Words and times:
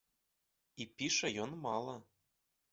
І 0.81 0.87
піша 1.03 1.33
ён 1.45 1.55
мала. 1.69 1.95